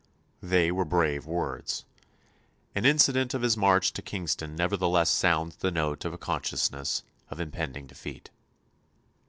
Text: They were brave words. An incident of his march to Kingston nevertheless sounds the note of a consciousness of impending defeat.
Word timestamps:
They 0.41 0.71
were 0.71 0.83
brave 0.83 1.27
words. 1.27 1.85
An 2.73 2.85
incident 2.85 3.35
of 3.35 3.43
his 3.43 3.55
march 3.55 3.93
to 3.93 4.01
Kingston 4.01 4.55
nevertheless 4.55 5.11
sounds 5.11 5.57
the 5.57 5.69
note 5.69 6.05
of 6.05 6.11
a 6.15 6.17
consciousness 6.17 7.03
of 7.29 7.39
impending 7.39 7.85
defeat. 7.85 8.31